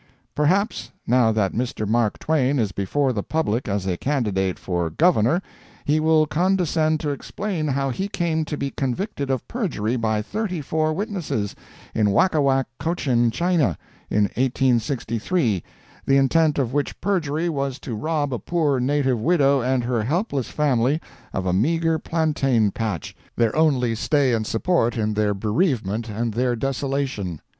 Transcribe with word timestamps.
—Perhaps, 0.33 0.89
now 1.05 1.31
that 1.31 1.53
Mr. 1.53 1.87
Mark 1.87 2.17
Twain 2.17 2.57
is 2.57 2.71
before 2.71 3.13
the 3.13 3.21
people 3.21 3.59
as 3.65 3.85
a 3.85 3.97
candidate 3.97 4.57
for 4.57 4.89
Governor, 4.89 5.43
he 5.85 5.99
will 5.99 6.25
condescend 6.25 6.99
to 7.01 7.11
explain 7.11 7.67
how 7.67 7.91
he 7.91 8.07
came 8.07 8.43
to 8.45 8.57
be 8.57 8.71
convicted 8.71 9.29
of 9.29 9.47
perjury 9.47 9.95
by 9.97 10.23
thirty 10.23 10.59
four 10.59 10.91
witnesses, 10.91 11.55
in 11.93 12.09
Wakawak, 12.09 12.65
Cochin 12.79 13.29
China, 13.29 13.77
in 14.09 14.23
1863, 14.23 15.61
the 16.07 16.17
intent 16.17 16.57
of 16.57 16.73
which 16.73 16.99
perjury 16.99 17.47
was 17.47 17.77
to 17.77 17.93
rob 17.93 18.33
a 18.33 18.39
poor 18.39 18.79
native 18.79 19.19
widow 19.21 19.61
and 19.61 19.83
her 19.83 20.01
helpless 20.01 20.49
family 20.49 20.99
of 21.31 21.45
a 21.45 21.53
meagre 21.53 21.99
plantain 21.99 22.71
patch, 22.71 23.15
their 23.35 23.55
only 23.55 23.93
stay 23.93 24.33
and 24.33 24.47
support 24.47 24.97
in 24.97 25.13
their 25.13 25.35
bereavement 25.35 26.09
and 26.09 26.33
their 26.33 26.55
desolation. 26.55 27.39